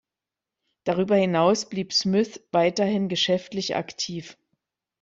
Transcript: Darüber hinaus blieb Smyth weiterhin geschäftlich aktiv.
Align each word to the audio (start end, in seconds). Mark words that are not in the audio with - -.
Darüber 0.83 1.15
hinaus 1.15 1.69
blieb 1.69 1.93
Smyth 1.93 2.41
weiterhin 2.51 3.07
geschäftlich 3.07 3.75
aktiv. 3.75 4.35